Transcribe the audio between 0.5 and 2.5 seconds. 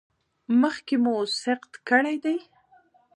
مخکې مو سقط کړی دی؟